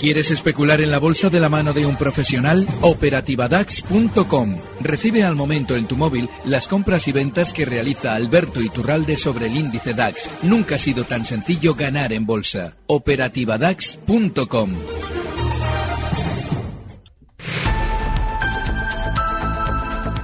[0.00, 2.66] ¿Quieres especular en la bolsa de la mano de un profesional?
[2.80, 4.58] Operativadax.com.
[4.80, 9.48] Recibe al momento en tu móvil las compras y ventas que realiza Alberto Iturralde sobre
[9.48, 10.30] el índice DAX.
[10.42, 12.78] Nunca ha sido tan sencillo ganar en bolsa.
[12.86, 14.70] Operativadax.com.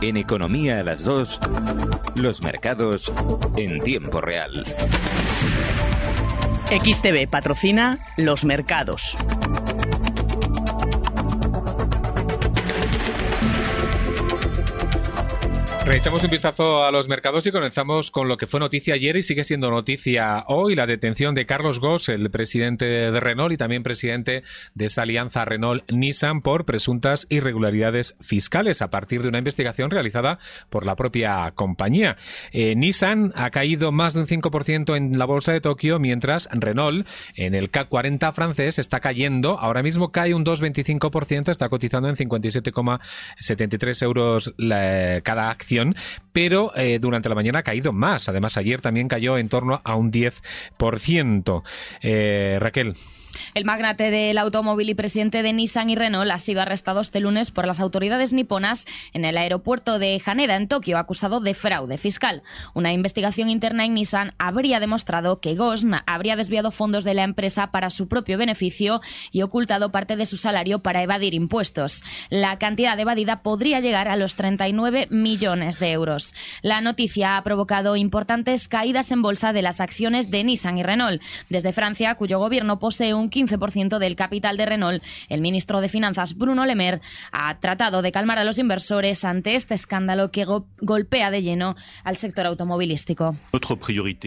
[0.00, 1.40] En Economía a las 2,
[2.14, 3.12] los mercados
[3.58, 4.64] en tiempo real.
[6.66, 9.16] XTV patrocina los mercados.
[15.96, 19.22] Echamos un vistazo a los mercados y comenzamos con lo que fue noticia ayer y
[19.22, 23.82] sigue siendo noticia hoy, la detención de Carlos Goss, el presidente de Renault y también
[23.82, 24.42] presidente
[24.74, 30.38] de esa alianza Renault-Nissan por presuntas irregularidades fiscales a partir de una investigación realizada
[30.68, 32.18] por la propia compañía.
[32.52, 37.08] Eh, Nissan ha caído más de un 5% en la bolsa de Tokio, mientras Renault
[37.36, 42.16] en el CAC 40 francés está cayendo, ahora mismo cae un 2,25%, está cotizando en
[42.16, 44.52] 57,73 euros
[45.24, 45.85] cada acción
[46.32, 48.28] pero eh, durante la mañana ha caído más.
[48.28, 51.62] Además, ayer también cayó en torno a un 10%.
[52.02, 52.96] Eh, Raquel.
[53.54, 57.50] El magnate del automóvil y presidente de Nissan y Renault ha sido arrestado este lunes
[57.50, 62.42] por las autoridades niponas en el aeropuerto de Haneda, en Tokio, acusado de fraude fiscal.
[62.74, 67.70] Una investigación interna en Nissan habría demostrado que Gosn habría desviado fondos de la empresa
[67.70, 69.00] para su propio beneficio
[69.32, 72.02] y ocultado parte de su salario para evadir impuestos.
[72.30, 76.34] La cantidad evadida podría llegar a los 39 millones de euros.
[76.62, 81.22] La noticia ha provocado importantes caídas en bolsa de las acciones de Nissan y Renault.
[81.48, 86.36] Desde Francia, cuyo gobierno posee un 15% del capital de Renault, el ministro de Finanzas
[86.36, 87.00] Bruno Le Maire
[87.32, 90.46] ha tratado de calmar a los inversores ante este escándalo que
[90.80, 93.36] golpea de lleno al sector automovilístico.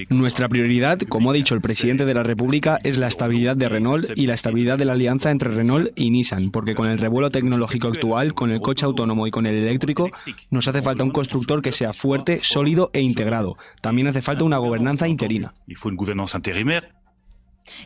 [0.10, 4.12] Nuestra prioridad, como ha dicho el presidente de la República, es la estabilidad de Renault
[4.16, 7.88] y la estabilidad de la alianza entre Renault y Nissan, porque con el revuelo tecnológico
[7.88, 10.10] actual, con el coche autónomo y con el eléctrico,
[10.50, 13.58] nos hace falta un constructor que sea fuerte, sólido e integrado.
[13.82, 15.54] También hace falta una gobernanza interina.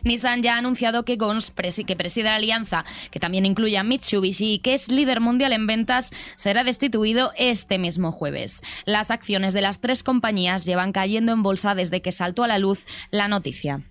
[0.04, 1.52] Nissan ya ha anunciado que Gons,
[1.86, 5.66] que preside la alianza, que también incluye a Mitsubishi y que es líder mundial en
[5.66, 8.60] ventas, será destituido este mismo jueves.
[8.84, 12.58] Las acciones de las tres compañías llevan cayendo en bolsa desde que saltó a la
[12.58, 13.82] luz la noticia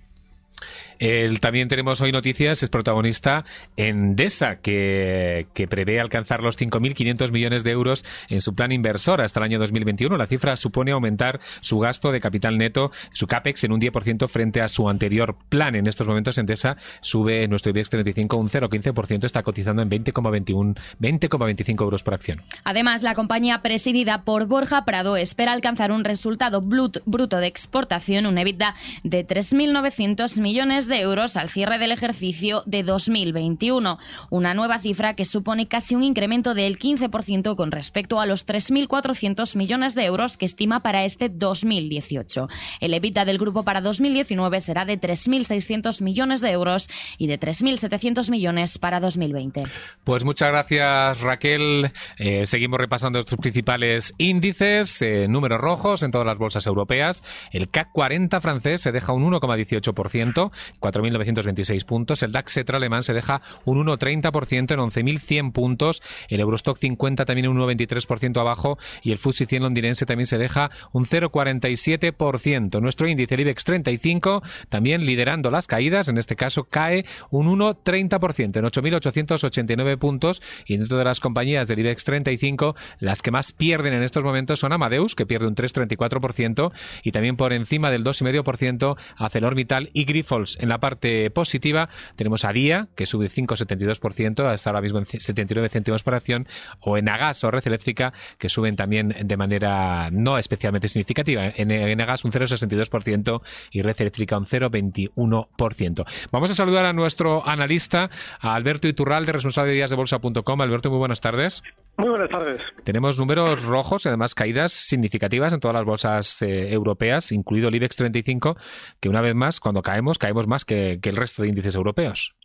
[1.40, 3.46] también tenemos hoy noticias, es protagonista
[3.78, 9.40] Endesa, que, que prevé alcanzar los 5.500 millones de euros en su plan inversor hasta
[9.40, 10.16] el año 2021.
[10.18, 14.62] La cifra supone aumentar su gasto de capital neto, su CAPEX, en un 10% frente
[14.62, 15.76] a su anterior plan.
[15.76, 21.82] En estos momentos Endesa sube nuestro IBEX 35 un 0,15%, está cotizando en 20,21 20,25
[21.82, 22.42] euros por acción.
[22.64, 28.38] Además, la compañía presidida por Borja Prado espera alcanzar un resultado bruto de exportación, un
[28.38, 33.98] EBITDA de 3.900 millones de euros al cierre del ejercicio de 2021,
[34.30, 39.56] una nueva cifra que supone casi un incremento del 15% con respecto a los 3.400
[39.56, 42.48] millones de euros que estima para este 2018.
[42.80, 48.30] El EBITDA del grupo para 2019 será de 3.600 millones de euros y de 3.700
[48.30, 49.64] millones para 2020.
[50.04, 51.92] Pues muchas gracias Raquel.
[52.18, 57.24] Eh, seguimos repasando estos principales índices, eh, números rojos en todas las bolsas europeas.
[57.52, 62.24] El CAC 40 francés se deja un 1,18%, 4.926 puntos.
[62.24, 66.02] El DAX Etra alemán se deja un 1,30% en 11.100 puntos.
[66.30, 70.72] El Eurostock 50 también un 1,23% abajo y el FTSE 100 londinense también se deja
[70.92, 72.82] un 0,47%.
[72.82, 78.58] Nuestro índice, el IBEX 35, también liderando las caídas, en este caso cae un 1,30%
[78.58, 83.94] en 8.889 puntos y dentro de las compañías del IBEX 35, las que más pierden
[83.94, 86.72] en estos momentos son Amadeus, que pierde un 3,34%
[87.04, 90.58] y también por encima del 2,5% ArcelorMittal y Grifols.
[90.64, 95.68] En la parte positiva tenemos a Día, que sube 5,72%, hasta ahora mismo en 79
[95.68, 96.48] céntimos por acción,
[96.80, 101.52] o en Agas o Red Eléctrica, que suben también de manera no especialmente significativa.
[101.58, 103.42] En, en Agas un 0,62%
[103.72, 106.06] y Red Eléctrica un 0,21%.
[106.32, 108.10] Vamos a saludar a nuestro analista,
[108.40, 110.62] a Alberto Iturralde, responsable de díasdebolsa.com.
[110.62, 111.62] Alberto, muy buenas tardes.
[111.98, 112.62] Muy buenas tardes.
[112.84, 117.76] Tenemos números rojos y además caídas significativas en todas las bolsas eh, europeas, incluido el
[117.76, 118.56] IBEX 35,
[119.00, 122.36] que una vez más, cuando caemos, caemos más que, el resto de índices europeos.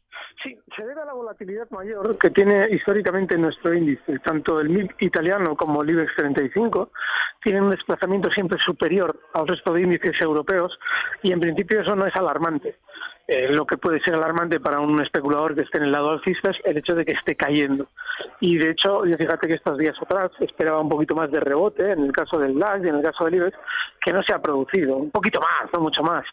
[0.42, 4.18] Sí, se debe a la volatilidad mayor que tiene históricamente nuestro índice.
[4.20, 6.90] Tanto el MIB italiano como el IBEX 35
[7.42, 10.78] tienen un desplazamiento siempre superior al resto de índices europeos
[11.22, 12.76] y en principio eso no es alarmante.
[13.30, 16.48] Eh, lo que puede ser alarmante para un especulador que esté en el lado alcista
[16.50, 17.86] es el hecho de que esté cayendo.
[18.40, 21.92] Y de hecho, yo fíjate que estos días atrás esperaba un poquito más de rebote
[21.92, 23.58] en el caso del DAX y en el caso del IBEX,
[24.02, 24.96] que no se ha producido.
[24.96, 26.24] Un poquito más, no mucho más.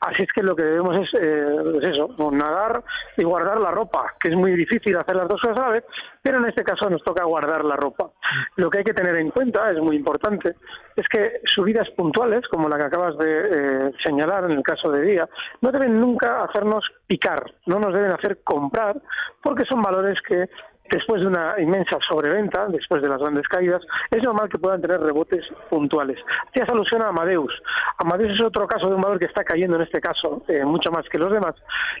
[0.00, 2.84] Así es que lo que debemos es, eh, pues eso, nadar
[3.16, 5.84] y guardar la ropa, que es muy difícil hacer las dos cosas a la vez,
[6.20, 8.10] pero en este caso nos toca guardar la ropa.
[8.56, 10.54] Lo que hay que tener en cuenta, es muy importante,
[10.96, 15.02] es que subidas puntuales, como la que acabas de eh, señalar en el caso de
[15.02, 15.28] día,
[15.62, 19.00] no deben nunca hacernos picar, no nos deben hacer comprar,
[19.42, 20.48] porque son valores que
[20.90, 25.00] después de una inmensa sobreventa, después de las grandes caídas, es normal que puedan tener
[25.00, 26.18] rebotes puntuales.
[26.48, 27.52] Hacías alusión a Amadeus.
[27.98, 30.90] Amadeus es otro caso de un valor que está cayendo en este caso, eh, mucho
[30.90, 31.54] más que los demás,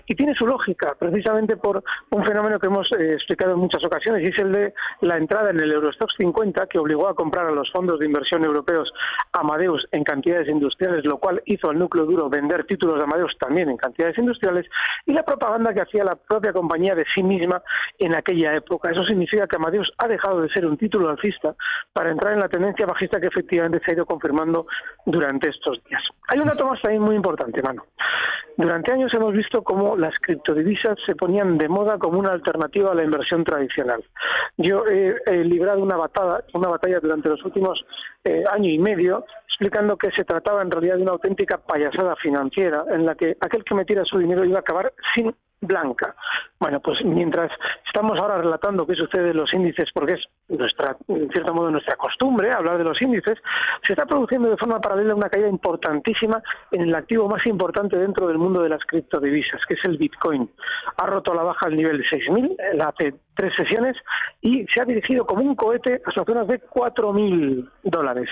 [0.06, 4.22] y tiene su lógica, precisamente por un fenómeno que hemos eh, explicado en muchas ocasiones,
[4.22, 7.50] y es el de la entrada en el Eurostox 50, que obligó a comprar a
[7.50, 8.92] los fondos de inversión europeos
[9.32, 13.70] Amadeus en cantidades industriales, lo cual hizo al núcleo duro vender títulos de Amadeus también
[13.70, 14.66] en cantidades industriales,
[15.06, 17.62] y la propaganda que hacía la propia compañía de sí misma
[17.98, 18.71] en aquella época.
[18.82, 21.54] Eso significa que Amadeus ha dejado de ser un título alcista
[21.92, 24.66] para entrar en la tendencia bajista que efectivamente se ha ido confirmando
[25.06, 26.02] durante estos días.
[26.28, 27.84] Hay una toma también muy importante, mano.
[28.56, 32.94] Durante años hemos visto cómo las criptodivisas se ponían de moda como una alternativa a
[32.94, 34.04] la inversión tradicional.
[34.58, 37.84] Yo he, librado una batalla, una batalla durante los últimos
[38.24, 42.84] eh, año y medio explicando que se trataba en realidad de una auténtica payasada financiera
[42.90, 46.14] en la que aquel que metiera su dinero iba a acabar sin blanca.
[46.60, 47.50] Bueno, pues mientras
[47.86, 51.96] estamos ahora relatando qué sucede en los índices, porque es nuestra, en cierto modo, nuestra
[51.96, 53.38] costumbre hablar de los índices,
[53.86, 58.28] se está produciendo de forma paralela una caída importantísima en el activo más importante dentro
[58.28, 60.50] del mundo de las criptodivisas, que es el Bitcoin.
[60.98, 63.96] Ha roto la baja el nivel de 6.000, hace tres sesiones,
[64.40, 68.28] y se ha dirigido como un cohete a zonas de 4.000 dólares.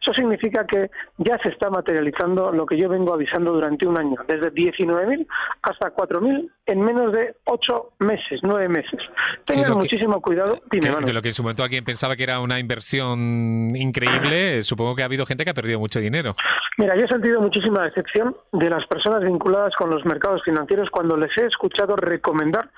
[0.00, 4.16] Eso significa que ya se está materializando lo que yo vengo avisando durante un año,
[4.26, 5.26] desde 19.000
[5.62, 9.00] hasta 4.000 en menos de ocho meses, nueve meses.
[9.44, 10.60] Tengan muchísimo cuidado.
[10.70, 14.62] Dime, de, de, lo que en su momento alguien pensaba que era una inversión increíble,
[14.62, 16.36] supongo que ha habido gente que ha perdido mucho dinero.
[16.78, 21.16] Mira, yo he sentido muchísima decepción de las personas vinculadas con los mercados financieros cuando
[21.16, 22.70] les he escuchado recomendar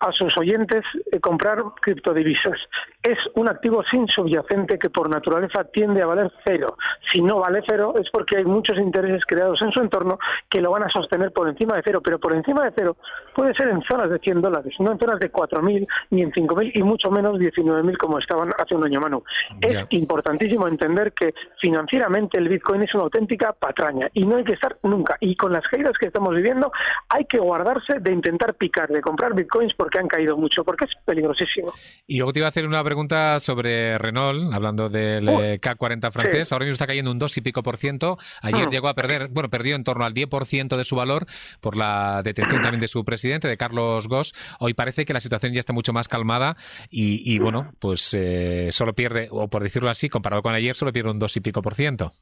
[0.00, 0.82] a sus oyentes
[1.18, 2.58] comprar criptodivisas.
[3.02, 6.76] Es un activo sin subyacente que por naturaleza tiende a valer cero.
[7.12, 10.18] Si no vale cero es porque hay muchos intereses creados en su entorno
[10.48, 12.96] que lo van a sostener por encima de cero, pero por encima de cero
[13.34, 16.72] puede ser en zonas de 100 dólares, no en zonas de 4.000 ni en 5.000
[16.74, 19.22] y mucho menos 19.000 como estaban hace un año, Manu.
[19.60, 24.54] Es importantísimo entender que financieramente el Bitcoin es una auténtica patraña y no hay que
[24.54, 25.16] estar nunca.
[25.20, 26.70] Y con las caídas que estamos viviendo
[27.08, 30.84] hay que guardarse de intentar picar, de comprar Bitcoins por que han caído mucho, porque
[30.84, 31.72] es peligrosísimo.
[32.06, 36.52] Y luego te iba a hacer una pregunta sobre Renault, hablando del eh, K40 francés.
[36.52, 38.18] Ahora mismo está cayendo un 2 y pico por ciento.
[38.42, 38.70] Ayer ah.
[38.70, 41.26] llegó a perder, bueno, perdió en torno al 10% de su valor
[41.60, 44.34] por la detención también de su presidente, de Carlos Goss.
[44.58, 46.56] Hoy parece que la situación ya está mucho más calmada
[46.90, 51.10] y, bueno, pues eh, solo pierde, o por decirlo así, comparado con ayer, solo pierde
[51.10, 52.12] un 2 y pico por ciento.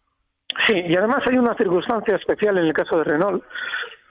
[0.67, 3.45] Sí, y además hay una circunstancia especial en el caso de Renault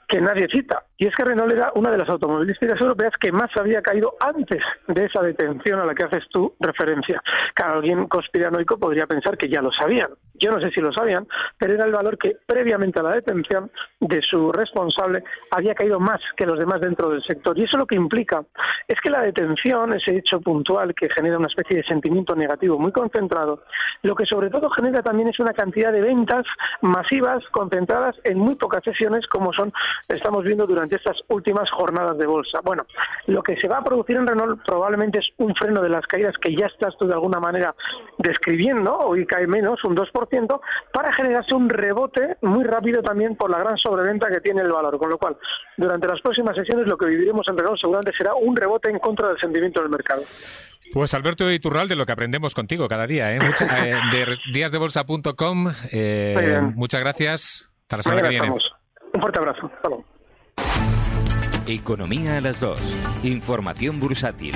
[0.08, 0.84] que nadie cita.
[0.98, 4.62] Y es que Renault era una de las automovilísticas europeas que más había caído antes
[4.88, 7.22] de esa detención a la que haces tú referencia.
[7.56, 10.10] Que alguien conspiranoico podría pensar que ya lo sabían.
[10.40, 13.72] Yo no sé si lo sabían, pero era el valor que previamente a la detención
[14.00, 17.58] de su responsable había caído más que los demás dentro del sector.
[17.58, 18.44] Y eso lo que implica
[18.88, 22.92] es que la detención, ese hecho puntual que genera una especie de sentimiento negativo muy
[22.92, 23.64] concentrado,
[24.04, 26.46] lo que sobre todo genera también es una cantidad de ventas
[26.82, 29.72] masivas concentradas en muy pocas sesiones como son
[30.08, 32.60] estamos viendo durante estas últimas jornadas de bolsa.
[32.64, 32.86] Bueno,
[33.28, 36.36] lo que se va a producir en Renault probablemente es un freno de las caídas
[36.38, 37.76] que ya estás tú de alguna manera
[38.18, 40.27] describiendo, hoy cae menos, un 2%,
[40.94, 44.98] para generarse un rebote muy rápido también por la gran sobreventa que tiene el valor.
[44.98, 45.38] Con lo cual,
[45.78, 49.30] durante las próximas sesiones lo que viviremos en Renault seguramente será un rebote en contra
[49.30, 50.24] del sentimiento del mercado.
[50.94, 53.40] Pues Alberto Iturral, de lo que aprendemos contigo cada día, ¿eh?
[53.62, 55.68] eh de díasdebolsa.com.
[55.92, 57.70] Eh, muchas gracias.
[57.84, 58.50] Hasta la semana que viene.
[59.14, 59.72] Un fuerte abrazo.
[61.68, 62.98] Economía a las dos.
[63.24, 64.56] Información bursátil.